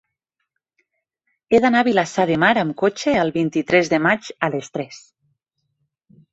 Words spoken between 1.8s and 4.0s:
a Vilassar de Mar amb cotxe el vint-i-tres